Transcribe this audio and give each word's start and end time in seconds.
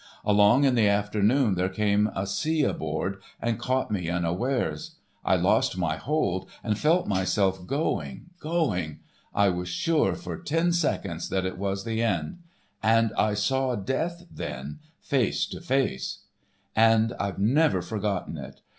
Along 0.25 0.63
in 0.63 0.73
the 0.73 0.87
afternoon 0.87 1.53
there 1.53 1.69
came 1.69 2.09
a 2.15 2.25
sea 2.25 2.63
aboard, 2.63 3.21
and 3.39 3.59
caught 3.59 3.91
me 3.91 4.09
unawares. 4.09 4.95
I 5.23 5.35
lost 5.35 5.77
my 5.77 5.97
hold 5.97 6.49
and 6.63 6.75
felt 6.75 7.05
myself 7.05 7.67
going, 7.67 8.31
going.... 8.39 9.01
I 9.31 9.49
was 9.49 9.67
sure 9.69 10.15
for 10.15 10.39
ten 10.39 10.71
seconds 10.73 11.29
that 11.29 11.45
it 11.45 11.59
was 11.59 11.83
the 11.85 12.01
end,—and 12.01 13.13
I 13.15 13.35
saw 13.35 13.75
death 13.75 14.25
then, 14.31 14.79
face 15.01 15.45
to 15.49 15.61
face! 15.61 16.21
"And 16.75 17.13
I've 17.19 17.37
never 17.37 17.79
forgotten 17.83 18.37
it. 18.39 18.61